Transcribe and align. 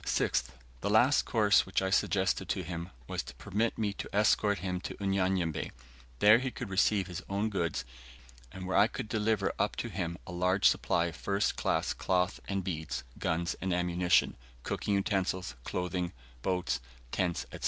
6th. 0.03 0.45
The 0.79 0.89
last 0.89 1.25
course 1.25 1.67
which 1.67 1.79
I 1.79 1.91
suggested 1.91 2.49
to 2.49 2.63
him, 2.63 2.89
was 3.07 3.21
to 3.21 3.35
permit 3.35 3.77
me 3.77 3.93
to 3.93 4.09
escort 4.11 4.57
him 4.57 4.81
to 4.81 4.95
Unyanyembe, 4.95 5.69
where 6.17 6.39
he 6.39 6.49
could 6.49 6.71
receive 6.71 7.05
his 7.05 7.21
own 7.29 7.51
goods, 7.51 7.85
and 8.51 8.65
where 8.65 8.75
I 8.75 8.87
could 8.87 9.07
deliver 9.07 9.53
up 9.59 9.75
to 9.75 9.89
him 9.89 10.17
a 10.25 10.31
large 10.31 10.67
supply 10.67 11.05
of 11.05 11.15
first 11.15 11.55
class 11.55 11.93
cloth 11.93 12.39
and 12.47 12.63
beads, 12.63 13.03
guns 13.19 13.55
and 13.61 13.71
ammunition, 13.71 14.37
cooking 14.63 14.95
utensils, 14.95 15.53
clothing, 15.65 16.13
boats, 16.41 16.79
tents, 17.11 17.45
&c. 17.53 17.59